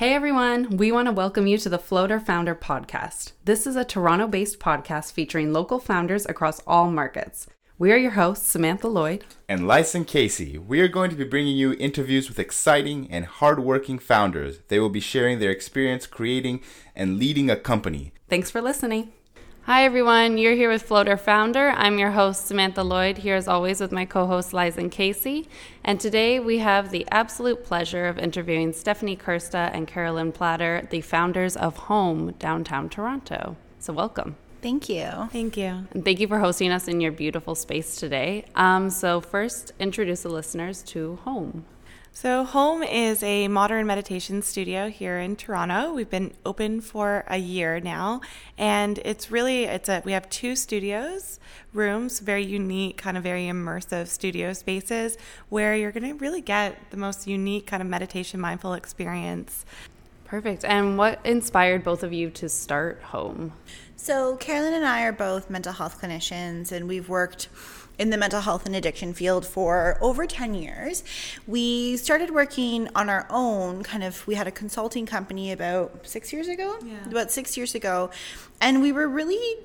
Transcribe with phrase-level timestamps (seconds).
[0.00, 3.32] Hey everyone, we want to welcome you to the Floater Founder Podcast.
[3.44, 7.46] This is a Toronto based podcast featuring local founders across all markets.
[7.78, 10.56] We are your hosts, Samantha Lloyd and Lyson Casey.
[10.56, 14.60] We are going to be bringing you interviews with exciting and hardworking founders.
[14.68, 16.62] They will be sharing their experience creating
[16.96, 18.14] and leading a company.
[18.26, 19.12] Thanks for listening.
[19.64, 20.38] Hi, everyone.
[20.38, 21.68] You're here with Floater Founder.
[21.76, 25.48] I'm your host, Samantha Lloyd, here as always with my co host, Lyson Casey.
[25.84, 31.02] And today we have the absolute pleasure of interviewing Stephanie Kersta and Carolyn Plater, the
[31.02, 33.56] founders of Home downtown Toronto.
[33.78, 34.36] So, welcome.
[34.62, 35.28] Thank you.
[35.30, 35.86] Thank you.
[35.92, 38.46] And thank you for hosting us in your beautiful space today.
[38.54, 41.66] Um, so, first, introduce the listeners to Home.
[42.12, 45.94] So, Home is a modern meditation studio here in Toronto.
[45.94, 48.20] We've been open for a year now,
[48.58, 51.38] and it's really it's a we have two studios
[51.72, 55.16] rooms, very unique, kind of very immersive studio spaces
[55.50, 59.64] where you're going to really get the most unique kind of meditation mindful experience.
[60.24, 60.64] Perfect.
[60.64, 63.52] And what inspired both of you to start Home?
[63.96, 67.48] So, Carolyn and I are both mental health clinicians, and we've worked
[68.00, 71.04] in the mental health and addiction field for over 10 years.
[71.46, 76.32] We started working on our own, kind of, we had a consulting company about six
[76.32, 77.04] years ago, yeah.
[77.06, 78.10] about six years ago,
[78.58, 79.58] and we were really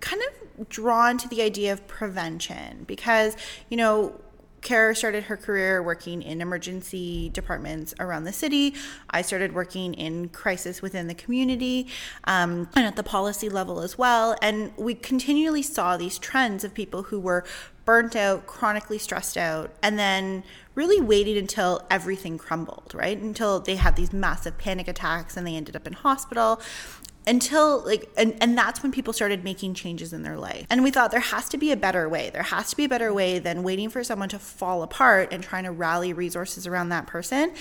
[0.00, 3.36] kind of drawn to the idea of prevention because,
[3.68, 4.20] you know,
[4.62, 8.74] Kara started her career working in emergency departments around the city.
[9.10, 11.88] I started working in crisis within the community
[12.24, 14.36] um, and at the policy level as well.
[14.42, 17.44] And we continually saw these trends of people who were
[17.84, 20.42] burnt out, chronically stressed out, and then
[20.74, 23.16] really waiting until everything crumbled, right?
[23.16, 26.60] Until they had these massive panic attacks and they ended up in hospital
[27.26, 30.66] until like and, and that's when people started making changes in their life.
[30.70, 32.30] And we thought there has to be a better way.
[32.30, 35.42] There has to be a better way than waiting for someone to fall apart and
[35.42, 37.52] trying to rally resources around that person.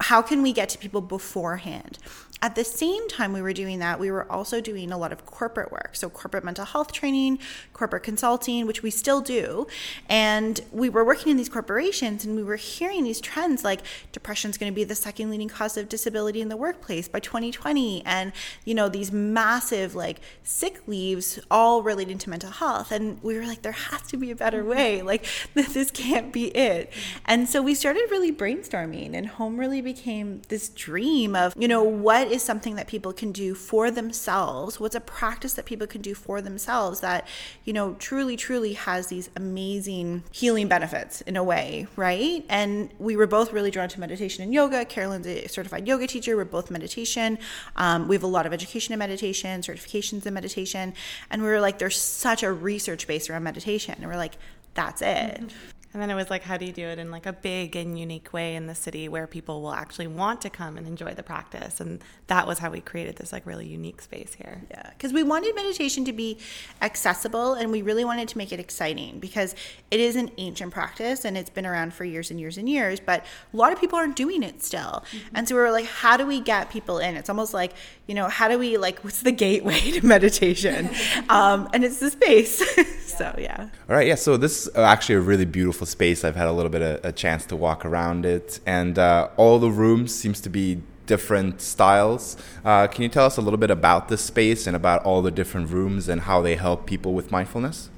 [0.00, 1.98] How can we get to people beforehand
[2.42, 5.24] at the same time we were doing that, we were also doing a lot of
[5.24, 5.90] corporate work.
[5.94, 7.38] So, corporate mental health training,
[7.72, 9.68] corporate consulting, which we still do.
[10.08, 14.50] And we were working in these corporations and we were hearing these trends like depression
[14.50, 18.04] is going to be the second leading cause of disability in the workplace by 2020.
[18.04, 18.32] And,
[18.64, 22.90] you know, these massive like sick leaves all relating to mental health.
[22.90, 24.70] And we were like, there has to be a better mm-hmm.
[24.70, 25.02] way.
[25.02, 26.92] Like, this can't be it.
[27.24, 31.82] And so we started really brainstorming, and home really became this dream of, you know,
[31.82, 34.80] what is something that people can do for themselves?
[34.80, 37.28] What's a practice that people can do for themselves that,
[37.64, 42.44] you know, truly, truly has these amazing healing benefits in a way, right?
[42.48, 44.84] And we were both really drawn to meditation and yoga.
[44.84, 46.36] Carolyn's a certified yoga teacher.
[46.36, 47.38] We're both meditation.
[47.76, 50.94] Um, we have a lot of education in meditation, certifications in meditation.
[51.30, 53.94] And we were like, there's such a research base around meditation.
[53.98, 54.36] And we're like,
[54.74, 55.40] that's it.
[55.40, 55.48] Mm-hmm.
[55.92, 57.98] And then it was like, how do you do it in like a big and
[57.98, 61.22] unique way in the city where people will actually want to come and enjoy the
[61.22, 61.80] practice?
[61.80, 64.62] And that was how we created this like really unique space here.
[64.70, 66.38] Yeah, because we wanted meditation to be
[66.80, 69.54] accessible and we really wanted to make it exciting because
[69.90, 72.98] it is an ancient practice and it's been around for years and years and years,
[72.98, 75.04] but a lot of people aren't doing it still.
[75.12, 75.36] Mm-hmm.
[75.36, 77.16] And so we were like, how do we get people in?
[77.16, 77.74] It's almost like,
[78.06, 80.90] you know, how do we like, what's the gateway to meditation?
[81.28, 82.62] um, and it's the space.
[83.06, 83.68] so, yeah.
[83.88, 84.06] All right.
[84.06, 84.14] Yeah.
[84.14, 86.24] So this is actually a really beautiful beautiful space.
[86.24, 89.58] I've had a little bit of a chance to walk around it, and uh, all
[89.58, 92.36] the rooms seems to be different styles.
[92.64, 95.30] Uh, can you tell us a little bit about this space and about all the
[95.30, 97.90] different rooms and how they help people with mindfulness?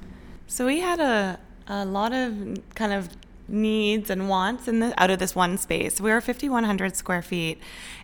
[0.47, 1.37] So we had a
[1.67, 2.31] a lot of
[2.75, 3.09] kind of
[3.47, 6.01] needs and wants in the, out of this one space.
[6.01, 7.59] We are 5,100 square feet,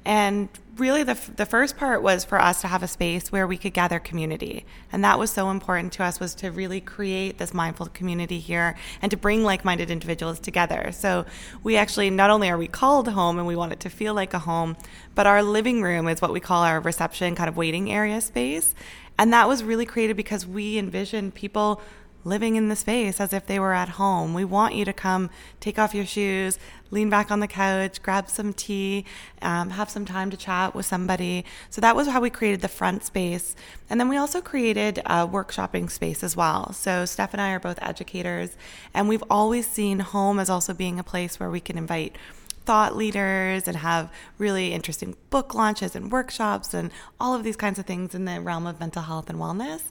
[0.06, 3.58] and really the, the first part was for us to have a space where we
[3.58, 4.66] could gather community.
[4.92, 8.76] And that was so important to us was to really create this mindful community here
[9.02, 10.92] and to bring like-minded individuals together.
[10.92, 11.26] So
[11.62, 14.34] we actually not only are we called home and we want it to feel like
[14.34, 14.76] a home
[15.16, 18.74] but our living room is what we call our reception kind of waiting area space.
[19.18, 21.82] And that was really created because we envisioned people
[22.24, 24.34] living in the space as if they were at home.
[24.34, 26.60] We want you to come take off your shoes,
[26.92, 29.06] lean back on the couch, grab some tea,
[29.42, 31.46] um, have some time to chat with somebody.
[31.70, 33.56] So that was how we created the front space.
[33.90, 36.74] And then we also created a workshopping space as well.
[36.74, 38.58] So Steph and I are both educators,
[38.94, 42.16] and we've always seen home as also being a place where we can invite
[42.64, 47.80] thought leaders and have really interesting book launches and workshops and all of these kinds
[47.80, 49.82] of things in the realm of mental health and wellness.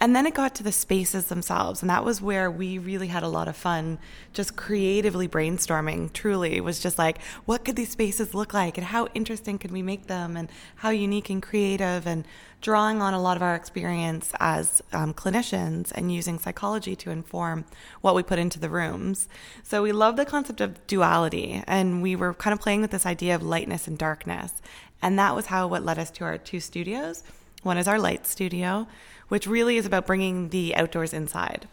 [0.00, 1.82] And then it got to the spaces themselves.
[1.82, 3.98] And that was where we really had a lot of fun
[4.32, 6.12] just creatively brainstorming.
[6.12, 8.78] Truly, it was just like, what could these spaces look like?
[8.78, 10.36] And how interesting could we make them?
[10.36, 12.06] And how unique and creative?
[12.06, 12.24] And
[12.60, 17.64] drawing on a lot of our experience as um, clinicians and using psychology to inform
[18.00, 19.28] what we put into the rooms.
[19.64, 21.62] So we love the concept of duality.
[21.66, 24.62] And we were kind of playing with this idea of lightness and darkness.
[25.02, 27.24] And that was how what led us to our two studios.
[27.64, 28.86] One is our light studio
[29.28, 31.68] which really is about bringing the outdoors inside.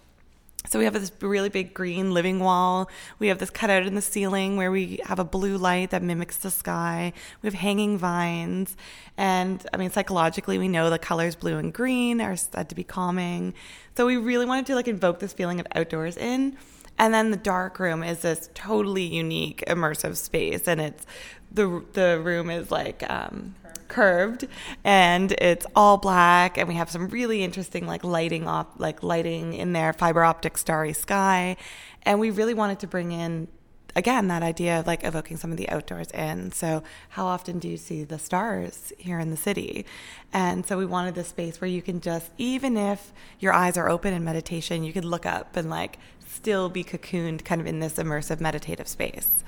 [0.68, 2.90] So we have this really big green living wall.
[3.20, 6.38] We have this cutout in the ceiling where we have a blue light that mimics
[6.38, 7.14] the sky.
[7.42, 8.76] We have hanging vines.
[9.18, 12.84] And I mean, psychologically, we know the colors blue and green are said to be
[12.84, 13.54] calming.
[13.96, 16.58] So we really wanted to like invoke this feeling of outdoors in.
[16.98, 20.68] And then the dark room is this totally unique immersive space.
[20.68, 21.06] And it's
[21.52, 23.56] the, the room is like, um,
[23.88, 24.48] curved
[24.84, 29.54] and it's all black and we have some really interesting like lighting off like lighting
[29.54, 31.58] in there fiber optic starry sky.
[32.04, 33.48] And we really wanted to bring in
[33.96, 36.52] again that idea of like evoking some of the outdoors in.
[36.52, 39.86] So how often do you see the stars here in the city?
[40.34, 43.90] And so we wanted this space where you can just even if your eyes are
[43.90, 45.98] open in meditation you could look up and like
[46.28, 49.44] still be cocooned kind of in this immersive meditative space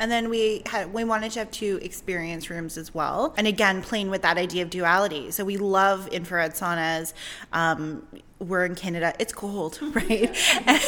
[0.00, 3.34] and then we had we wanted to have two experience rooms as well.
[3.36, 5.30] And again, playing with that idea of duality.
[5.30, 7.12] So we love infrared saunas.
[7.52, 8.06] Um,
[8.40, 10.34] we're in Canada, it's cold, right?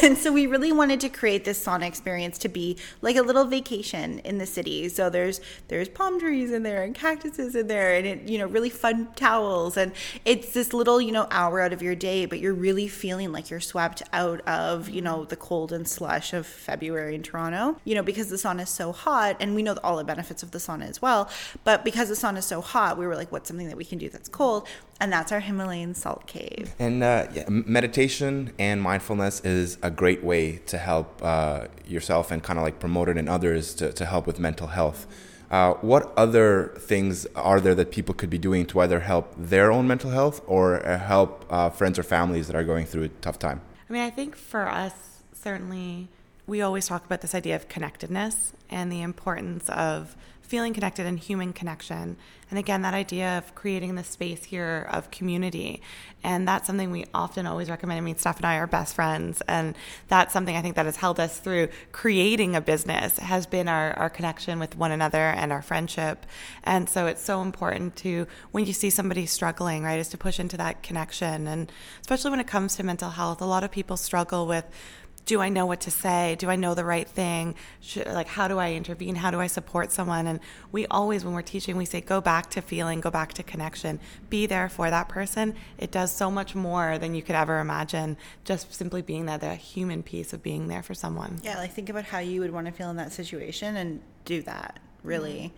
[0.03, 3.45] and so we really wanted to create this sauna experience to be like a little
[3.45, 4.89] vacation in the city.
[4.89, 8.47] So there's there's palm trees in there and cactuses in there and it, you know,
[8.47, 9.91] really fun towels and
[10.25, 13.49] it's this little, you know, hour out of your day, but you're really feeling like
[13.49, 17.79] you're swept out of, you know, the cold and slush of February in Toronto.
[17.85, 20.51] You know, because the sauna is so hot and we know all the benefits of
[20.51, 21.29] the sauna as well,
[21.63, 23.97] but because the sauna is so hot, we were like what's something that we can
[23.97, 24.67] do that's cold?
[24.99, 26.73] And that's our Himalayan salt cave.
[26.79, 32.41] And uh, yeah, meditation and mindfulness is a great way to help uh, yourself and
[32.41, 35.05] kind of like promote it in others to, to help with mental health.
[35.49, 39.71] Uh, what other things are there that people could be doing to either help their
[39.71, 43.07] own mental health or uh, help uh, friends or families that are going through a
[43.07, 43.61] tough time?
[43.89, 46.09] I mean, I think for us, certainly,
[46.47, 50.17] we always talk about this idea of connectedness and the importance of
[50.47, 52.15] feeling connected and human connection.
[52.49, 55.81] And again, that idea of creating the space here of community.
[56.23, 57.97] And that's something we often always recommend.
[57.97, 59.41] I mean, Steph and I are best friends.
[59.49, 59.75] And
[60.07, 63.91] that's something I think that has held us through creating a business, has been our,
[63.93, 66.25] our connection with one another and our friendship.
[66.63, 70.39] And so it's so important to, when you see somebody struggling, right, is to push
[70.39, 71.47] into that connection.
[71.47, 74.65] And especially when it comes to mental health, a lot of people struggle with
[75.27, 76.35] do I know what to say?
[76.39, 77.53] Do I know the right thing?
[77.81, 79.15] Should, like, how do I intervene?
[79.15, 80.25] How do I support someone?
[80.25, 80.39] And
[80.71, 83.99] we always, when we're teaching, we say, go back to feeling, go back to connection,
[84.29, 85.53] be there for that person.
[85.77, 88.15] It does so much more than you could ever imagine,
[88.45, 91.39] just simply being that, the human piece of being there for someone.
[91.43, 94.41] Yeah, like think about how you would want to feel in that situation and do
[94.43, 95.51] that, really.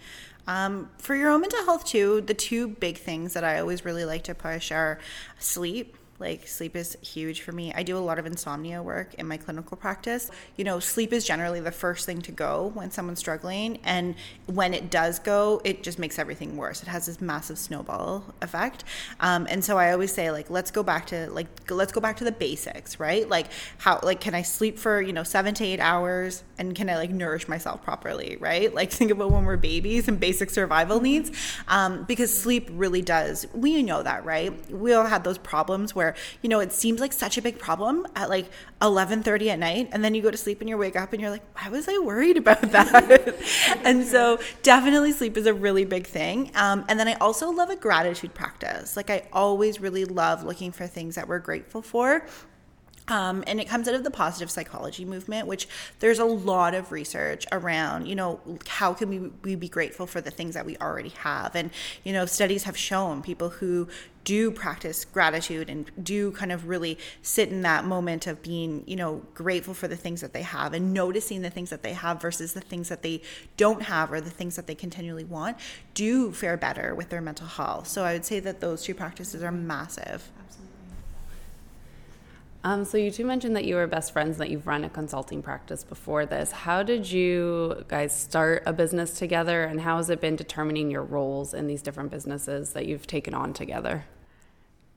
[0.48, 0.50] Mm-hmm.
[0.50, 4.04] Um, for your own mental health, too, the two big things that I always really
[4.04, 4.98] like to push are
[5.38, 7.74] sleep like sleep is huge for me.
[7.74, 10.30] I do a lot of insomnia work in my clinical practice.
[10.58, 14.74] You know, sleep is generally the first thing to go when someone's struggling, and when
[14.74, 16.82] it does go, it just makes everything worse.
[16.84, 18.84] It has this massive snowball effect.
[19.20, 22.18] Um, and so I always say like, let's go back to like let's go back
[22.18, 23.28] to the basics, right?
[23.28, 26.90] Like how like can I sleep for you know seven to eight hours, and can
[26.90, 28.74] I like nourish myself properly, right?
[28.74, 31.32] Like think about when we're babies and basic survival needs,
[31.68, 33.48] um, because sleep really does.
[33.54, 34.70] We know that, right?
[34.72, 36.09] We all had those problems where
[36.42, 38.50] you know it seems like such a big problem at like
[38.82, 41.32] 11:30 at night and then you go to sleep and you wake up and you're
[41.32, 43.36] like why was I worried about that?
[43.84, 46.52] And so definitely sleep is a really big thing.
[46.56, 48.96] Um, and then I also love a gratitude practice.
[48.96, 52.26] Like I always really love looking for things that we're grateful for
[53.10, 55.68] um, and it comes out of the positive psychology movement, which
[56.00, 60.22] there's a lot of research around, you know, how can we, we be grateful for
[60.22, 61.56] the things that we already have?
[61.56, 61.72] And,
[62.04, 63.88] you know, studies have shown people who
[64.26, 68.96] do practice gratitude and do kind of really sit in that moment of being, you
[68.96, 72.22] know, grateful for the things that they have and noticing the things that they have
[72.22, 73.22] versus the things that they
[73.58, 75.58] don't have or the things that they continually want,
[75.96, 77.88] do fare better with their mental health.
[77.88, 80.30] So I would say that those two practices are massive.
[82.64, 84.90] Um, so you two mentioned that you were best friends, and that you've run a
[84.90, 86.52] consulting practice before this.
[86.52, 91.04] How did you guys start a business together, and how has it been determining your
[91.04, 94.06] roles in these different businesses that you've taken on together?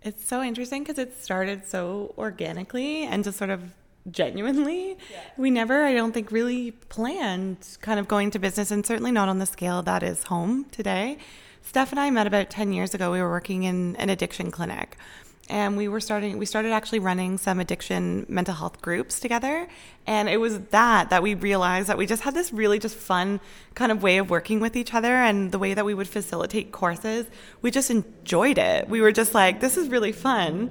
[0.02, 3.62] It's so interesting because it started so organically and just sort of
[4.10, 4.98] genuinely.
[5.10, 5.20] Yeah.
[5.36, 9.28] We never, I don't think, really planned kind of going to business, and certainly not
[9.28, 11.18] on the scale that is home today.
[11.62, 13.12] Steph and I met about 10 years ago.
[13.12, 14.96] We were working in an addiction clinic.
[15.48, 19.68] And we were starting we started actually running some addiction mental health groups together.
[20.06, 23.40] And it was that that we realized that we just had this really just fun
[23.74, 26.72] kind of way of working with each other and the way that we would facilitate
[26.72, 27.26] courses.
[27.60, 28.88] We just enjoyed it.
[28.88, 30.70] We were just like this is really fun.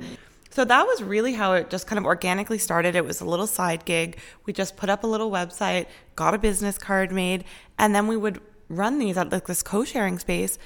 [0.49, 2.95] So that was really how it just kind of organically started.
[2.95, 4.17] It was a little side gig.
[4.45, 7.43] We just put up a little website got a business card made
[7.77, 10.57] and then we would run these at like this co-sharing space.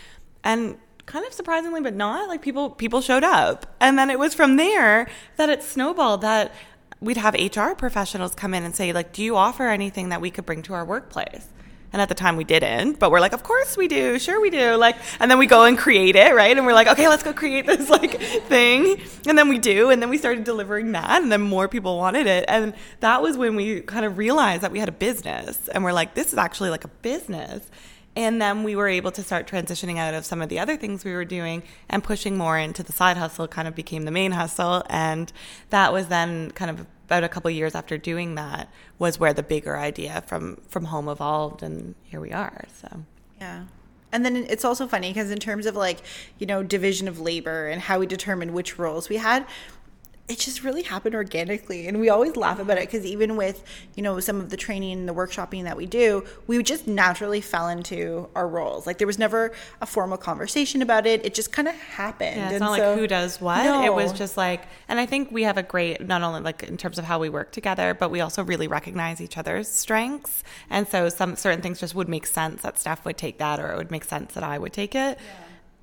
[0.43, 2.27] And kind of surprisingly but not.
[2.27, 3.75] Like people people showed up.
[3.79, 5.07] And then it was from there
[5.37, 6.53] that it snowballed that
[7.01, 10.31] we'd have hr professionals come in and say like do you offer anything that we
[10.31, 11.47] could bring to our workplace?
[11.93, 14.17] And at the time we didn't but we're like of course we do.
[14.19, 14.75] Sure we do.
[14.75, 16.55] Like and then we go and create it right?
[16.57, 18.99] And we're like okay let's go create this like thing.
[19.27, 22.27] And then we do and then we started delivering that and then more people wanted
[22.27, 22.45] it.
[22.47, 25.93] And that was when we kind of realized that we had a business and we're
[25.93, 27.69] like this is actually like a business
[28.15, 31.03] and then we were able to start transitioning out of some of the other things
[31.03, 34.31] we were doing and pushing more into the side hustle, kind of became the main
[34.31, 34.83] hustle.
[34.89, 35.31] And
[35.69, 39.43] that was then kind of about a couple years after doing that was where the
[39.43, 43.03] bigger idea from from home evolved and here we are so
[43.39, 43.65] yeah
[44.11, 46.01] and then it's also funny because in terms of like
[46.39, 49.45] you know division of labor and how we determined which roles we had
[50.27, 53.63] it just really happened organically and we always laugh about it because even with
[53.95, 57.41] you know some of the training and the workshopping that we do we just naturally
[57.41, 58.87] fell into our roles.
[58.87, 59.51] Like there was never
[59.81, 61.23] a formal conversation about it.
[61.25, 63.63] It just kind of happened yeah, it's and not so, like who does what.
[63.63, 63.83] No.
[63.83, 66.77] it was just like and i think we have a great not only like in
[66.77, 70.87] terms of how we work together but we also really recognize each other's strengths and
[70.87, 73.77] so some certain things just would make sense that steph would take that or it
[73.77, 75.17] would make sense that i would take it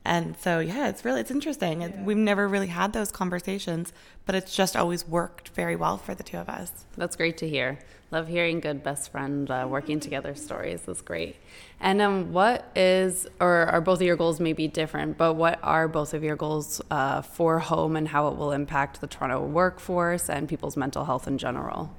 [0.05, 3.93] and so yeah it's really it's interesting It- we've never really had those conversations
[4.27, 7.49] but it's just always worked very well for the two of us That's great to
[7.49, 7.79] hear.
[8.13, 10.83] Love hearing good best friend uh, working together stories.
[10.83, 11.37] That's great.
[11.81, 15.89] And um, what is, or are both of your goals maybe different, but what are
[15.89, 20.29] both of your goals uh, for home and how it will impact the Toronto workforce
[20.29, 21.91] and people's mental health in general?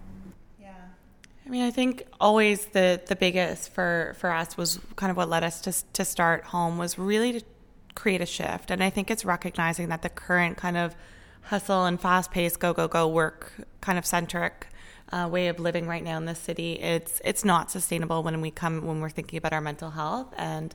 [0.61, 0.69] Yeah.
[1.47, 5.29] I mean, I think always the the biggest for for us was kind of what
[5.29, 7.41] led us to to start home was really to
[7.95, 10.95] create a shift, and I think it's recognizing that the current kind of
[11.43, 14.67] hustle and fast paced go go go work kind of centric
[15.11, 18.49] uh, way of living right now in this city it's it's not sustainable when we
[18.49, 20.33] come when we're thinking about our mental health.
[20.37, 20.73] And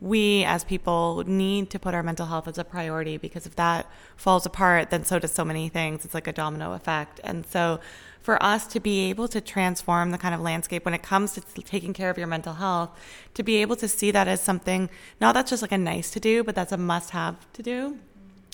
[0.00, 3.88] we as people need to put our mental health as a priority because if that
[4.16, 6.04] falls apart then so does so many things.
[6.04, 7.20] It's like a domino effect.
[7.24, 7.80] And so
[8.22, 11.40] for us to be able to transform the kind of landscape when it comes to
[11.62, 12.90] taking care of your mental health
[13.34, 14.88] to be able to see that as something
[15.20, 17.98] not that's just like a nice to do but that's a must have to do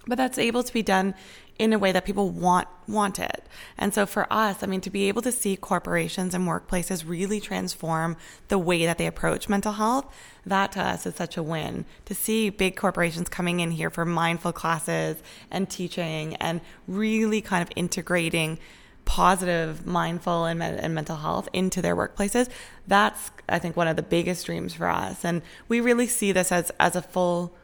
[0.06, 1.14] but that's able to be done
[1.58, 3.44] in a way that people want want it.
[3.76, 7.40] And so for us, I mean to be able to see corporations and workplaces really
[7.40, 8.16] transform
[8.48, 10.06] the way that they approach mental health,
[10.46, 11.84] that to us is such a win.
[12.06, 15.16] To see big corporations coming in here for mindful classes
[15.50, 18.58] and teaching and really kind of integrating
[19.08, 22.46] positive mindful and, men- and mental health into their workplaces
[22.86, 25.24] that's i think one of the biggest dreams for us.
[25.24, 27.54] And we really see this as as a full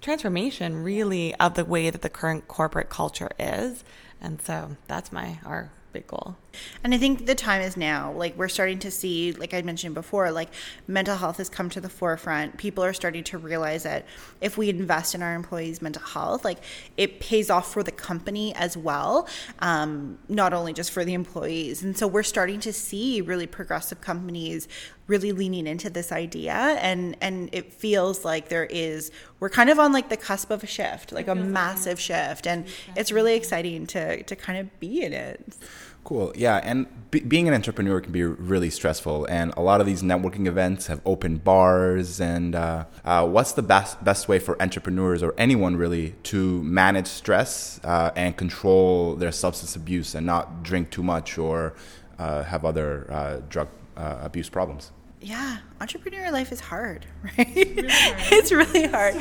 [0.00, 3.84] transformation really of the way that the current corporate culture is.
[4.20, 6.36] And so that's my our big goal
[6.82, 8.12] And I think the time is now.
[8.12, 10.50] Like we're starting to see, like I mentioned before, like
[10.86, 12.56] mental health has come to the forefront.
[12.56, 14.06] People are starting to realize that
[14.40, 16.58] if we invest in our employees' mental health, like
[16.96, 19.28] it pays off for the company as well,
[19.60, 21.82] um, not only just for the employees.
[21.82, 24.68] And so we're starting to see really progressive companies
[25.10, 29.78] really leaning into this idea, and and it feels like there is we're kind of
[29.78, 32.64] on like the cusp of a shift, like a massive shift, and
[32.96, 35.56] it's really exciting to to kind of be in it.
[36.02, 36.32] Cool.
[36.34, 40.02] Yeah, and be being an entrepreneur can be really stressful, and a lot of these
[40.02, 42.20] networking events have open bars.
[42.20, 47.06] And uh, uh, what's the best best way for entrepreneurs or anyone really to manage
[47.06, 51.74] stress uh, and control their substance abuse and not drink too much or
[52.18, 54.92] uh, have other uh, drug uh, abuse problems?
[55.20, 57.46] Yeah, entrepreneur life is hard, right?
[57.46, 59.14] it's really hard.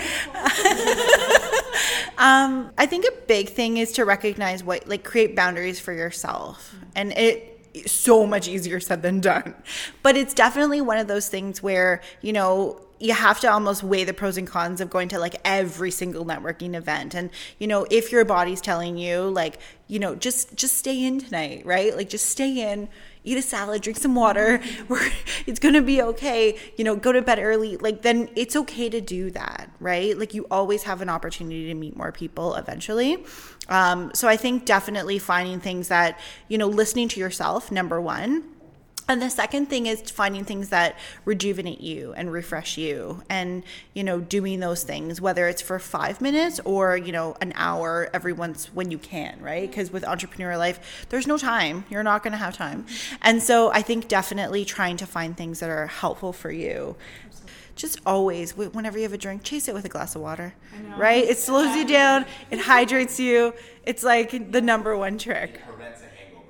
[2.18, 6.76] um, I think a big thing is to recognize what, like, create boundaries for yourself,
[6.96, 7.56] and it.
[7.86, 9.54] So much easier said than done.
[10.02, 14.04] But it's definitely one of those things where, you know, you have to almost weigh
[14.04, 17.16] the pros and cons of going to like every single networking event.
[17.16, 21.20] And you know if your body's telling you like you know just just stay in
[21.20, 21.96] tonight right?
[21.96, 22.90] Like just stay in
[23.24, 25.12] eat a salad drink some water We're,
[25.46, 29.02] it's gonna be okay you know go to bed early like then it's okay to
[29.02, 30.18] do that right?
[30.18, 33.24] Like you always have an opportunity to meet more people eventually.
[33.68, 38.44] Um, so i think definitely finding things that you know listening to yourself number one
[39.10, 43.64] And the second thing is finding things that rejuvenate you and refresh you and,
[43.96, 48.08] you know, doing those things, whether it's for five minutes or, you know, an hour
[48.14, 49.68] every once when you can, right?
[49.68, 51.86] Because with entrepreneur life, there's no time.
[51.90, 52.86] You're not going to have time.
[53.24, 56.96] And so I think definitely trying to find things that are helpful for you.
[57.76, 60.54] Just always, whenever you have a drink, chase it with a glass of water,
[60.98, 61.24] right?
[61.24, 63.56] It slows you down, it hydrates you.
[63.86, 65.60] It's like the number one trick.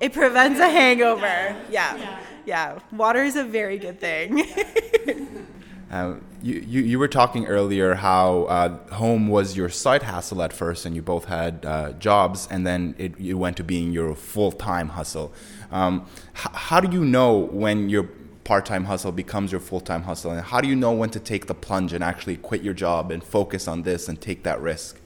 [0.00, 1.22] It prevents a hangover.
[1.22, 1.56] Yeah.
[1.70, 1.96] yeah.
[1.96, 2.18] Yeah.
[2.50, 4.40] Yeah, water is a very good thing.
[5.92, 10.52] uh, you, you, you, were talking earlier how uh, home was your side hustle at
[10.52, 14.16] first, and you both had uh, jobs, and then it, it went to being your
[14.16, 15.32] full time hustle.
[15.70, 18.08] Um, h- how do you know when your
[18.42, 21.20] part time hustle becomes your full time hustle, and how do you know when to
[21.20, 24.60] take the plunge and actually quit your job and focus on this and take that
[24.60, 24.98] risk?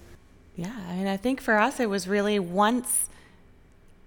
[0.57, 3.11] Yeah, I mean, I think for us, it was really once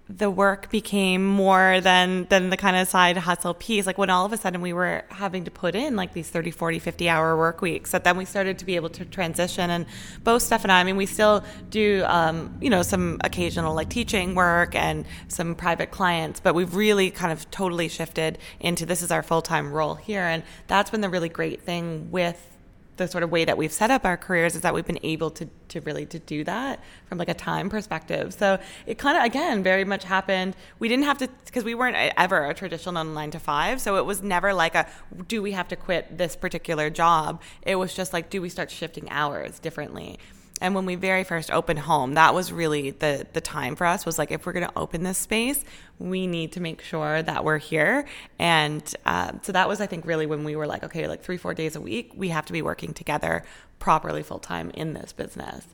[0.08, 3.86] the work became more than than the kind of side hustle piece.
[3.86, 6.50] Like when all of a sudden we were having to put in like these 30
[6.50, 9.70] 40 50 hour work weeks that then we started to be able to transition.
[9.70, 9.86] And
[10.24, 13.88] both steph and i i mean we still do um, you know some occasional like
[13.88, 19.02] teaching work and some private clients but we've really kind of totally shifted into this
[19.02, 20.22] is our full-time role here.
[20.22, 22.57] And that's been the really great thing with
[22.98, 25.30] the sort of way that we've set up our careers is that we've been able
[25.30, 28.34] to to really to do that from like a time perspective.
[28.34, 30.56] So it kind of again very much happened.
[30.78, 33.80] We didn't have to because we weren't ever a traditional nine to five.
[33.80, 34.86] So it was never like a
[35.26, 37.40] do we have to quit this particular job.
[37.62, 40.18] It was just like do we start shifting hours differently.
[40.60, 44.04] And when we very first opened home, that was really the the time for us
[44.04, 45.64] was like if we're going to open this space,
[45.98, 48.06] we need to make sure that we're here.
[48.38, 51.36] And uh, so that was, I think, really when we were like, okay, like three
[51.36, 53.44] four days a week, we have to be working together
[53.78, 55.64] properly full time in this business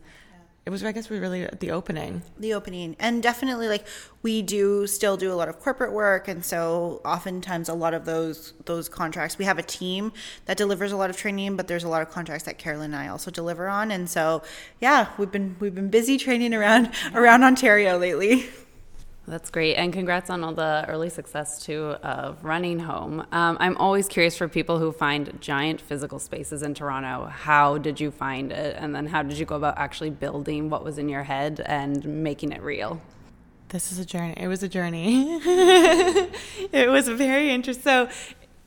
[0.66, 2.22] it was i guess we really the opening.
[2.38, 2.96] The opening.
[2.98, 3.86] And definitely like
[4.22, 6.28] we do still do a lot of corporate work.
[6.28, 10.12] And so oftentimes a lot of those those contracts we have a team
[10.46, 13.02] that delivers a lot of training but there's a lot of contracts that carolyn and
[13.02, 13.90] i also deliver on.
[13.90, 14.42] And so
[14.80, 18.46] yeah we've been we've been busy training around around ontario lately
[19.26, 19.76] That's great.
[19.76, 23.20] And congrats on all the early success, too, of running home.
[23.32, 27.26] Um, I'm always curious for people who find giant physical spaces in Toronto.
[27.26, 28.76] How did you find it?
[28.78, 32.04] And then how did you go about actually building what was in your head and
[32.04, 33.00] making it real?
[33.70, 34.34] This is a journey.
[34.36, 35.40] It was a journey.
[35.42, 37.82] it was very interesting.
[37.82, 38.08] So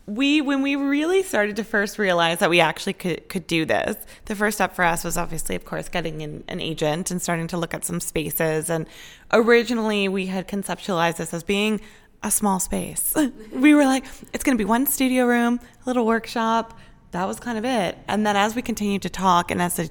[0.08, 3.98] we when we really started to first realize that we actually could could do this
[4.26, 7.48] the first step for us was obviously of course getting in an agent and starting
[7.48, 8.70] to look at some spaces.
[8.70, 8.88] And
[9.32, 11.82] originally we had conceptualized this as being
[12.24, 13.14] a small space.
[13.54, 16.78] We were like it's going to be one studio room a little workshop.
[17.12, 17.98] That was kind of it.
[18.08, 19.90] And then as we continued to talk and as the,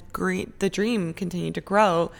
[0.58, 2.10] the dream continued to grow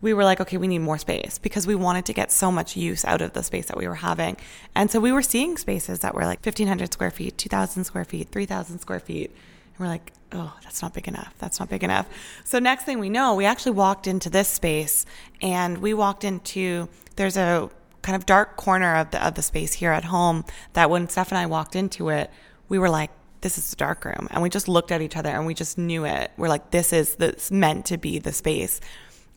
[0.00, 2.76] we were like, okay, we need more space because we wanted to get so much
[2.76, 4.36] use out of the space that we were having.
[4.74, 8.28] And so we were seeing spaces that were like 1,500 square feet, 2,000 square feet,
[8.30, 9.30] 3,000 square feet.
[9.30, 11.34] And we're like, oh, that's not big enough.
[11.38, 12.08] That's not big enough.
[12.44, 15.06] So next thing we know, we actually walked into this space
[15.40, 17.70] and we walked into, there's a
[18.02, 21.30] kind of dark corner of the, of the space here at home that when Steph
[21.30, 22.30] and I walked into it,
[22.68, 24.28] we were like, this is a dark room.
[24.30, 26.32] And we just looked at each other and we just knew it.
[26.36, 28.80] We're like, this is this meant to be the space.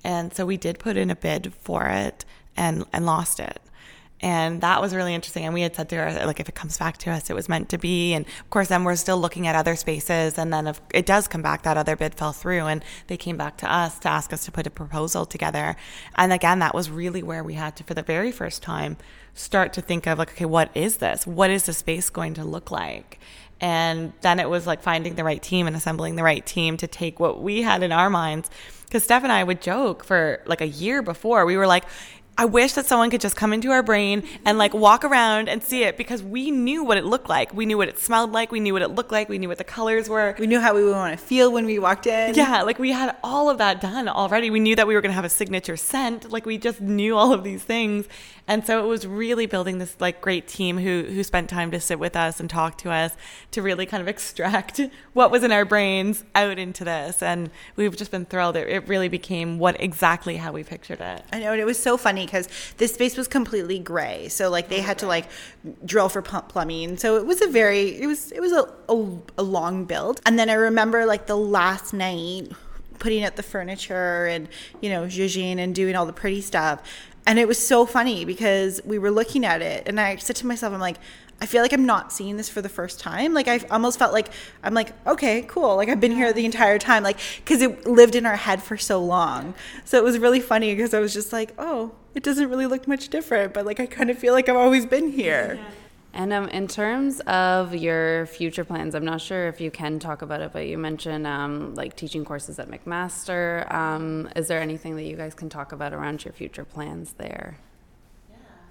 [0.03, 3.61] And so we did put in a bid for it and and lost it.
[4.21, 5.45] And that was really interesting.
[5.45, 7.47] And we had said to her, like, if it comes back to us, it was
[7.47, 8.13] meant to be.
[8.13, 10.37] And of course, then we're still looking at other spaces.
[10.37, 12.65] And then if it does come back, that other bid fell through.
[12.65, 15.77] And they came back to us to ask us to put a proposal together.
[16.15, 18.97] And again, that was really where we had to, for the very first time,
[19.33, 21.25] start to think of, like, okay, what is this?
[21.25, 23.19] What is the space going to look like?
[23.61, 26.87] And then it was like finding the right team and assembling the right team to
[26.87, 28.49] take what we had in our minds
[28.89, 31.45] because Steph and I would joke for like a year before.
[31.45, 31.85] We were like,
[32.39, 35.61] I wish that someone could just come into our brain and like walk around and
[35.61, 37.53] see it because we knew what it looked like.
[37.53, 38.49] We knew what it smelled like.
[38.49, 39.27] We knew what it looked like.
[39.27, 40.35] We knew what the colors were.
[40.39, 42.35] We knew how we would want to feel when we walked in.
[42.35, 44.49] Yeah, like we had all of that done already.
[44.51, 46.31] We knew that we were going to have a signature scent.
[46.31, 48.07] Like we just knew all of these things.
[48.49, 51.79] And so it was really building this like great team who who spent time to
[51.79, 53.15] sit with us and talk to us
[53.51, 54.81] to really kind of extract
[55.13, 57.21] what was in our brains out into this.
[57.21, 58.57] And we've just been thrilled.
[58.57, 61.23] It, it really became what exactly how we pictured it.
[61.31, 64.29] I know, and it was so funny because this space was completely gray.
[64.29, 65.27] So like they had to like
[65.85, 66.97] drill for pump plumbing.
[66.97, 70.21] So it was a very it was it was a, a, a long build.
[70.25, 72.51] And then I remember like the last night
[72.97, 74.49] putting out the furniture and
[74.81, 76.81] you know zhuzhing and doing all the pretty stuff
[77.29, 80.47] and it was so funny because we were looking at it and I said to
[80.47, 80.97] myself, I'm like,
[81.39, 83.35] I feel like I'm not seeing this for the first time.
[83.35, 84.29] Like I almost felt like
[84.63, 85.75] I'm like, okay, cool.
[85.75, 87.03] Like I've been here the entire time.
[87.03, 89.53] Like because it lived in our head for so long.
[89.85, 92.87] So it was really funny because I was just like, oh, it doesn't really look
[92.87, 95.59] much different, but like I kind of feel like I've always been here.
[96.13, 100.21] And um, in terms of your future plans, I'm not sure if you can talk
[100.21, 103.71] about it, but you mentioned um, like teaching courses at McMaster.
[103.71, 107.57] Um, is there anything that you guys can talk about around your future plans there?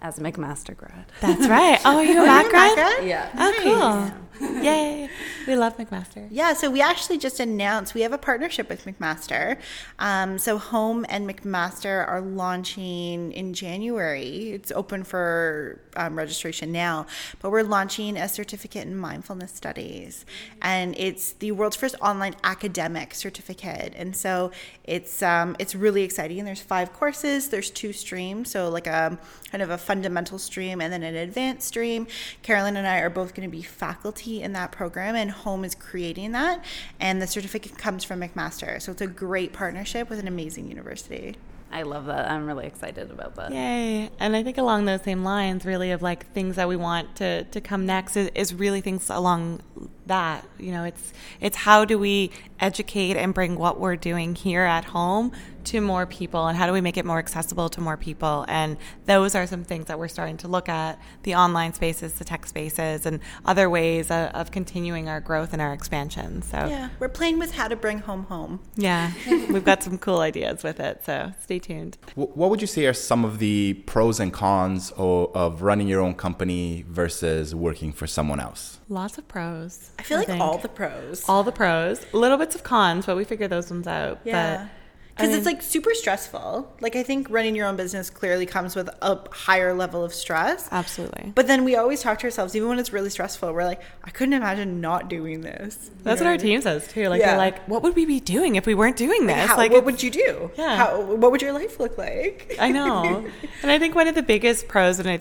[0.00, 1.06] As a McMaster grad.
[1.20, 1.80] That's right.
[1.84, 2.76] Oh, you're a Mac you're a grad?
[2.76, 3.08] Mac grad?
[3.08, 3.30] Yeah.
[3.36, 4.62] Oh, cool.
[4.62, 5.08] Yay.
[5.46, 6.28] We love McMaster.
[6.30, 9.58] Yeah, so we actually just announced we have a partnership with McMaster.
[9.98, 14.50] Um, so Home and McMaster are launching in January.
[14.50, 17.06] It's open for um, registration now,
[17.40, 20.24] but we're launching a certificate in mindfulness studies,
[20.60, 23.94] and it's the world's first online academic certificate.
[23.96, 24.52] And so
[24.84, 26.44] it's um, it's really exciting.
[26.44, 27.48] There's five courses.
[27.48, 29.18] There's two streams, so like a
[29.50, 32.06] kind of a fundamental stream and then an advanced stream.
[32.42, 35.74] Carolyn and I are both going to be faculty in that program, and Home is
[35.74, 36.62] creating that.
[37.00, 38.82] And the certificate comes from McMaster.
[38.82, 41.36] So it's a great partnership with an amazing university.
[41.72, 42.30] I love that.
[42.30, 43.50] I'm really excited about that.
[43.50, 44.10] Yay.
[44.20, 47.44] And I think along those same lines, really, of like things that we want to,
[47.44, 49.62] to come next is, is really things along
[50.06, 50.46] that.
[50.58, 54.84] You know, it's it's how do we educate and bring what we're doing here at
[54.86, 55.32] home
[55.68, 58.76] to more people and how do we make it more accessible to more people and
[59.06, 62.46] those are some things that we're starting to look at the online spaces the tech
[62.46, 67.08] spaces and other ways of, of continuing our growth and our expansion so Yeah, we're
[67.20, 68.60] playing with how to bring home home.
[68.76, 69.12] yeah
[69.52, 72.94] we've got some cool ideas with it so stay tuned What would you say are
[72.94, 78.06] some of the pros and cons o- of running your own company versus working for
[78.06, 78.80] someone else?
[78.88, 80.40] lots of pros I feel like think.
[80.40, 81.28] all the pros.
[81.28, 84.20] all the pros, little bits of cons, but we figure those ones out.
[84.24, 84.66] Yeah.
[84.68, 84.77] But
[85.18, 86.72] Because I it's like super stressful.
[86.80, 90.68] Like, I think running your own business clearly comes with a higher level of stress.
[90.70, 91.32] absolutely.
[91.34, 94.10] But then we always talk to ourselves, even when it's really stressful, we're like, I
[94.10, 95.90] couldn't imagine not doing this.
[96.04, 97.08] That's what our team says too.
[97.08, 97.30] Like Yeah.
[97.30, 99.48] they're like, what would we be doing if we weren't doing this?
[99.48, 100.50] How, like what would you do?
[100.56, 100.76] Yeah.
[100.76, 102.56] How, what would your life look like?
[102.60, 103.26] I know.
[103.62, 105.20] and I think one of the biggest pros and I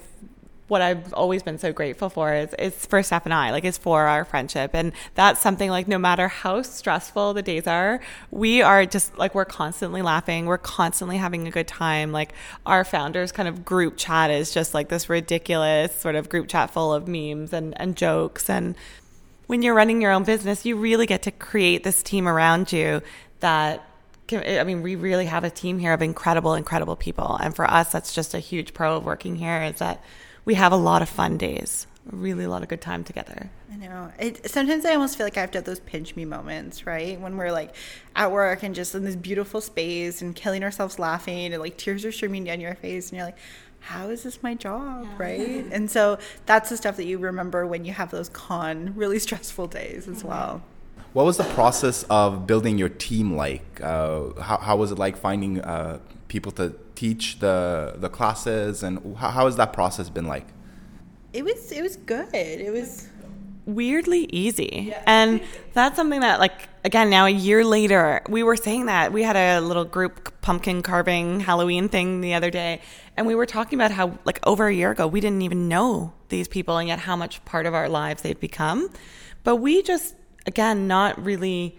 [0.67, 3.77] what I've always been so grateful for is is for Steph and I, like is
[3.77, 4.71] for our friendship.
[4.73, 8.01] And that's something like no matter how stressful the days are,
[8.32, 12.12] we are just like we're constantly laughing, we're constantly having a good time.
[12.12, 12.34] Like
[12.65, 16.71] our founders kind of group chat is just like this ridiculous sort of group chat
[16.71, 18.75] full of memes and, and jokes and
[19.47, 23.01] when you're running your own business, you really get to create this team around you
[23.39, 23.84] that
[24.30, 27.38] I mean, we really have a team here of incredible, incredible people.
[27.41, 30.03] And for us, that's just a huge pro of working here is that
[30.48, 33.50] we have a lot of fun days, really a lot of good time together.
[33.70, 34.14] I know.
[34.18, 37.20] It, sometimes I almost feel like I have to have those pinch me moments, right?
[37.20, 37.76] When we're like
[38.16, 42.06] at work and just in this beautiful space and killing ourselves laughing and like tears
[42.06, 43.38] are streaming down your face and you're like,
[43.82, 45.66] how is this my job, right?
[45.70, 49.68] And so that's the stuff that you remember when you have those con, really stressful
[49.68, 50.64] days as well.
[51.12, 53.82] What was the process of building your team like?
[53.84, 59.16] Uh, how, how was it like finding uh, people to teach the the classes, and
[59.18, 60.48] how, how has that process been like?
[61.32, 62.34] It was it was good.
[62.34, 63.08] It was
[63.68, 64.94] weirdly easy.
[65.06, 65.42] And
[65.74, 69.12] that's something that, like, again, now a year later, we were saying that.
[69.12, 72.82] We had a little group pumpkin carving Halloween thing the other day,
[73.16, 76.14] and we were talking about how, like, over a year ago, we didn't even know
[76.30, 78.90] these people and yet how much part of our lives they've become.
[79.44, 81.78] But we just, again, not really.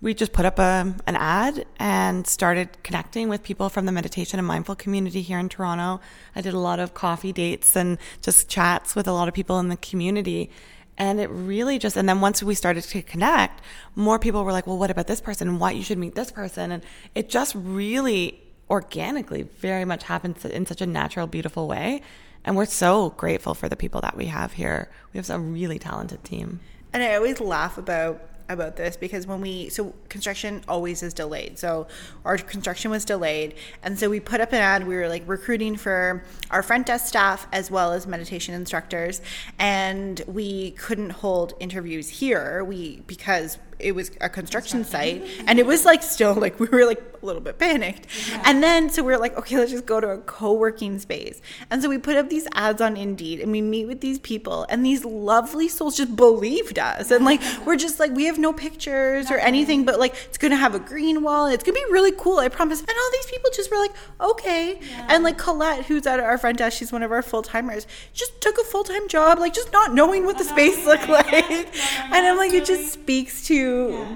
[0.00, 4.38] We just put up a, an ad and started connecting with people from the meditation
[4.38, 6.00] and mindful community here in Toronto.
[6.36, 9.58] I did a lot of coffee dates and just chats with a lot of people
[9.58, 10.50] in the community.
[10.96, 13.60] And it really just, and then once we started to connect,
[13.96, 15.58] more people were like, well, what about this person?
[15.58, 16.70] Why you should meet this person?
[16.70, 16.84] And
[17.16, 22.02] it just really organically very much happens in such a natural, beautiful way.
[22.44, 24.90] And we're so grateful for the people that we have here.
[25.12, 26.60] We have a really talented team.
[26.92, 31.58] And I always laugh about about this because when we so construction always is delayed.
[31.58, 31.86] So
[32.24, 34.86] our construction was delayed, and so we put up an ad.
[34.86, 39.20] We were like recruiting for our front desk staff as well as meditation instructors,
[39.58, 42.64] and we couldn't hold interviews here.
[42.64, 46.84] We because it was a construction site and it was like still like we were
[46.84, 48.06] like a little bit panicked.
[48.44, 51.40] And then so we are like okay let's just go to a co-working space.
[51.70, 54.66] And so we put up these ads on indeed and we meet with these people
[54.68, 57.10] and these lovely souls just believed us.
[57.10, 60.56] And like we're just like we have no pictures or anything but like it's gonna
[60.56, 62.80] have a green wall and it's gonna be really cool i promise.
[62.80, 64.80] And all these people just were like okay.
[65.08, 68.58] And like colette who's at our front desk she's one of our full-timers just took
[68.58, 71.34] a full-time job like just not knowing what the space looked like.
[71.34, 73.67] And i'm like it just speaks to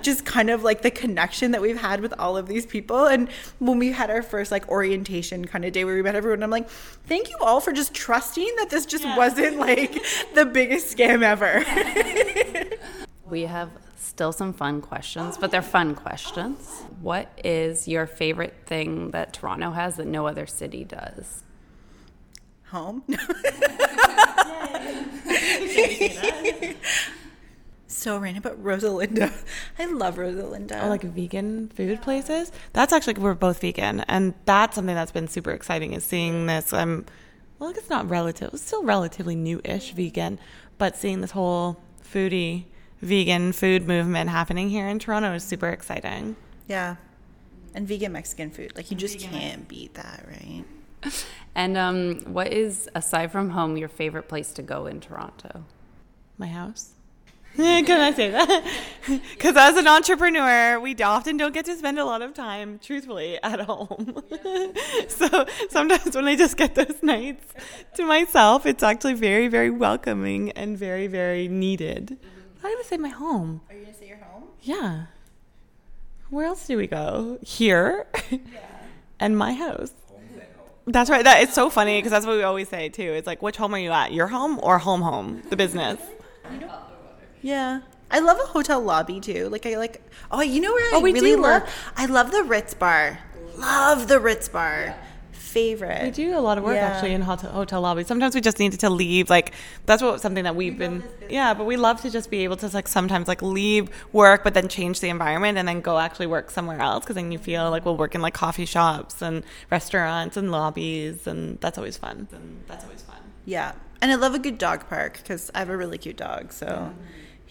[0.02, 3.06] just kind of like the connection that we've had with all of these people.
[3.06, 6.42] And when we had our first like orientation kind of day where we met everyone,
[6.42, 9.98] I'm like, thank you all for just trusting that this just wasn't like
[10.34, 11.64] the biggest scam ever.
[13.32, 16.82] We have still some fun questions, but they're fun questions.
[17.00, 21.42] What is your favorite thing that Toronto has that no other city does?
[22.66, 23.04] Home.
[28.02, 29.32] so random, but Rosalinda.
[29.78, 30.84] I love Rosalinda.
[30.84, 32.52] Or like vegan food places.
[32.72, 35.92] That's actually we're both vegan, and that's something that's been super exciting.
[35.92, 36.72] Is seeing this.
[36.72, 37.06] I'm
[37.58, 38.50] well, it's not relative.
[38.52, 40.40] It's still relatively new-ish vegan,
[40.78, 42.64] but seeing this whole foodie
[43.00, 46.36] vegan food movement happening here in Toronto is super exciting.
[46.66, 46.96] Yeah.
[47.74, 48.72] And vegan Mexican food.
[48.74, 50.64] Like you just can't beat that, right?
[51.54, 55.66] And um, what is, aside from home, your favorite place to go in Toronto?
[56.38, 56.94] My house.
[57.56, 58.64] Can I say that?
[59.06, 63.38] Because as an entrepreneur, we often don't get to spend a lot of time, truthfully,
[63.42, 64.22] at home.
[65.08, 67.52] so sometimes when I just get those nights
[67.96, 72.16] to myself, it's actually very, very welcoming and very, very needed.
[72.20, 72.66] Mm-hmm.
[72.66, 73.60] I would say my home.
[73.68, 74.44] Are you gonna say your home?
[74.62, 75.06] Yeah.
[76.30, 77.38] Where else do we go?
[77.42, 78.38] Here Yeah.
[79.20, 79.92] and my house.
[80.86, 81.22] That's right.
[81.22, 83.02] That it's so funny because that's what we always say too.
[83.12, 84.12] It's like, which home are you at?
[84.12, 85.42] Your home or home home?
[85.50, 86.00] The business.
[87.42, 87.80] Yeah.
[88.10, 89.48] I love a hotel lobby too.
[89.48, 91.62] Like I like oh you know where Oh, I we really do love.
[91.96, 93.18] I love the Ritz bar.
[93.56, 94.94] Love the Ritz bar.
[95.32, 96.02] Favorite.
[96.02, 96.88] We do a lot of work Yeah.
[96.88, 98.06] actually in hotel, hotel lobbies.
[98.06, 99.28] Sometimes we just needed to leave.
[99.28, 99.52] Like
[99.86, 101.02] that's what something that we've been.
[101.28, 104.54] Yeah, but we love to just be able to like sometimes like leave work, but
[104.54, 107.70] then change the environment and then go actually work somewhere else because then you feel
[107.70, 112.28] like we'll work in like coffee shops and restaurants and lobbies, and that's always fun.
[112.32, 113.20] And that's always fun.
[113.44, 113.72] Yeah.
[114.00, 116.92] And I love a good dog park because I have a really cute dog, so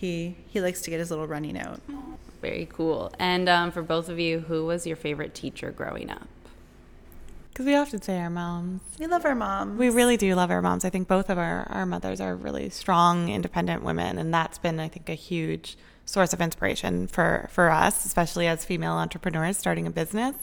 [0.02, 1.80] he he likes to get his little running out.
[2.42, 3.14] Very cool.
[3.20, 6.28] And um, for both of you, who was your favorite teacher growing up?
[7.50, 8.82] Because we often say our moms.
[8.98, 9.78] We love our moms.
[9.78, 10.84] We really do love our moms.
[10.84, 14.80] I think both of our, our mothers are really strong, independent women, and that's been,
[14.80, 19.86] I think, a huge source of inspiration for, for us, especially as female entrepreneurs starting
[19.86, 20.36] a business.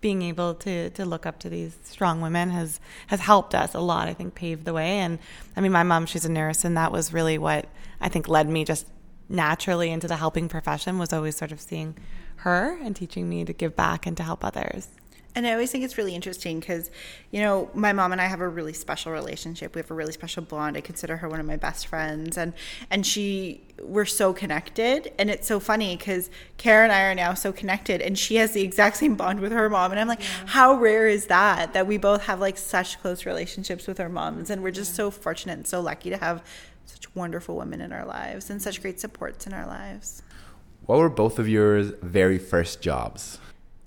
[0.00, 3.80] Being able to, to look up to these strong women has, has helped us a
[3.80, 5.00] lot, I think, paved the way.
[5.00, 5.18] And
[5.56, 7.66] I mean, my mom, she's a nurse, and that was really what
[8.00, 8.86] I think led me just
[9.32, 11.96] naturally into the helping profession, was always sort of seeing
[12.36, 14.88] her and teaching me to give back and to help others.
[15.34, 16.90] And I always think it's really interesting because,
[17.30, 19.74] you know, my mom and I have a really special relationship.
[19.74, 20.76] We have a really special bond.
[20.76, 22.52] I consider her one of my best friends, and
[22.90, 25.10] and she we're so connected.
[25.18, 28.52] And it's so funny because Kara and I are now so connected, and she has
[28.52, 29.90] the exact same bond with her mom.
[29.90, 31.72] And I'm like, how rare is that?
[31.72, 35.10] That we both have like such close relationships with our moms, and we're just so
[35.10, 36.44] fortunate and so lucky to have
[36.86, 40.22] such wonderful women in our lives and such great supports in our lives.
[40.86, 43.38] What were both of your very first jobs?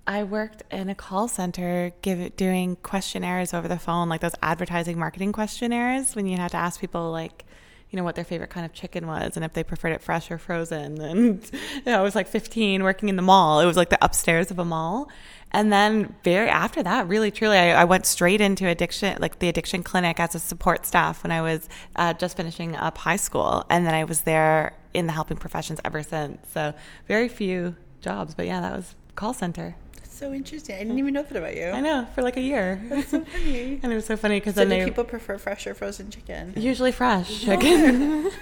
[0.07, 4.99] I worked in a call center give, doing questionnaires over the phone, like those advertising
[4.99, 7.43] marketing questionnaires when you had to ask people like,
[7.89, 10.29] you know, what their favorite kind of chicken was and if they preferred it fresh
[10.29, 11.01] or frozen.
[11.01, 13.61] And you know, I was like 15 working in the mall.
[13.61, 15.09] It was like the upstairs of a mall.
[15.55, 19.47] And then very after that, really truly, I, I went straight into addiction, like the
[19.47, 23.65] addiction clinic as a support staff when I was uh, just finishing up high school.
[23.69, 26.45] And then I was there in the helping professions ever since.
[26.51, 26.73] So
[27.07, 29.77] very few jobs, but yeah, that was call center.
[30.03, 30.75] So interesting.
[30.75, 31.67] I didn't even know that about you.
[31.67, 32.81] I know for like a year.
[32.89, 33.79] That's so funny.
[33.83, 36.09] and it was so funny because So then do they people prefer fresh or frozen
[36.09, 36.51] chicken?
[36.57, 38.29] usually fresh chicken.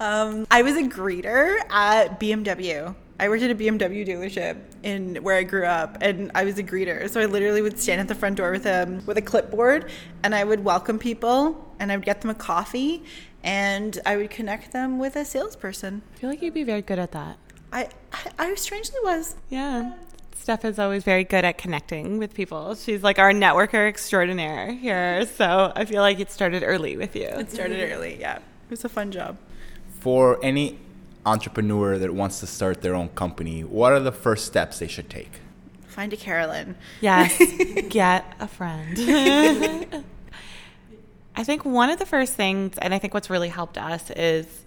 [0.00, 2.94] Um, I was a greeter at BMW.
[3.20, 6.62] I worked at a BMW dealership in where I grew up, and I was a
[6.62, 7.08] greeter.
[7.10, 9.90] So I literally would stand at the front door with a with a clipboard,
[10.22, 13.04] and I would welcome people, and I would get them a coffee,
[13.44, 16.00] and I would connect them with a salesperson.
[16.14, 17.36] I feel like you'd be very good at that.
[17.70, 19.36] I I, I strangely was.
[19.50, 19.96] Yeah.
[20.34, 22.74] Steph is always very good at connecting with people.
[22.74, 25.26] She's like our networker extraordinaire here.
[25.26, 27.26] So I feel like it started early with you.
[27.26, 28.18] It started early.
[28.18, 29.36] Yeah, it was a fun job.
[30.00, 30.78] For any
[31.26, 35.10] entrepreneur that wants to start their own company, what are the first steps they should
[35.10, 35.40] take?
[35.86, 36.76] Find a Carolyn.
[37.00, 37.36] Yes,
[37.88, 38.96] get a friend.
[41.36, 44.64] I think one of the first things, and I think what's really helped us is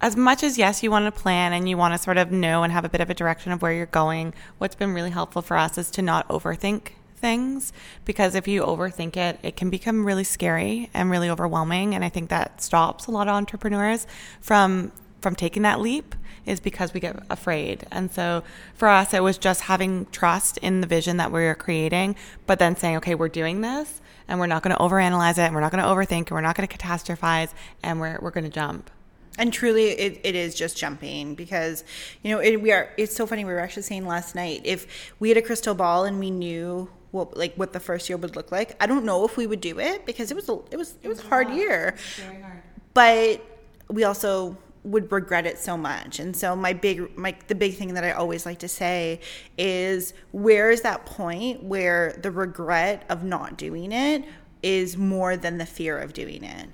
[0.00, 2.64] as much as, yes, you want to plan and you want to sort of know
[2.64, 5.42] and have a bit of a direction of where you're going, what's been really helpful
[5.42, 7.72] for us is to not overthink things
[8.04, 11.94] because if you overthink it, it can become really scary and really overwhelming.
[11.94, 14.08] And I think that stops a lot of entrepreneurs
[14.40, 14.90] from
[15.22, 17.86] from taking that leap is because we get afraid.
[17.90, 18.42] And so
[18.74, 22.58] for us, it was just having trust in the vision that we are creating, but
[22.58, 25.60] then saying, okay, we're doing this and we're not going to overanalyze it and we're
[25.60, 28.50] not going to overthink and we're not going to catastrophize and we're, we're going to
[28.50, 28.90] jump.
[29.38, 31.84] And truly, it, it is just jumping because,
[32.22, 32.90] you know, it, we are.
[32.98, 33.46] It's so funny.
[33.46, 36.90] We were actually saying last night if we had a crystal ball and we knew
[37.12, 39.62] what like what the first year would look like, I don't know if we would
[39.62, 41.94] do it because it was a, it was it was a hard year.
[42.16, 42.62] Very hard.
[42.92, 43.42] But
[43.88, 46.18] we also would regret it so much.
[46.18, 49.20] And so my big my the big thing that I always like to say
[49.56, 54.24] is where is that point where the regret of not doing it
[54.62, 56.68] is more than the fear of doing it.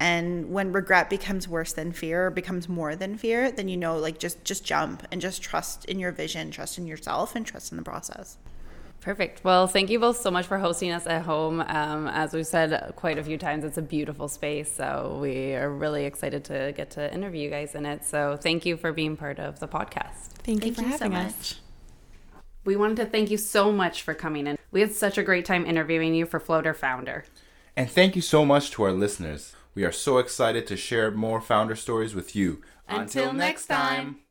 [0.00, 4.18] And when regret becomes worse than fear, becomes more than fear, then you know, like
[4.18, 7.76] just just jump and just trust in your vision, trust in yourself, and trust in
[7.76, 8.38] the process.
[9.04, 9.44] Perfect.
[9.44, 11.60] Well, thank you both so much for hosting us at home.
[11.60, 14.72] Um, as we've said quite a few times, it's a beautiful space.
[14.72, 18.06] So we are really excited to get to interview you guys in it.
[18.06, 20.28] So thank you for being part of the podcast.
[20.42, 21.26] Thank, you for you so having much.
[21.26, 21.60] us.
[22.64, 24.56] We wanted to thank you so much for coming in.
[24.70, 27.26] We had such a great time interviewing you for Floater Founder.
[27.76, 29.54] And thank you so much to our listeners.
[29.74, 32.62] We are so excited to share more founder stories with you.
[32.88, 34.23] Until next time.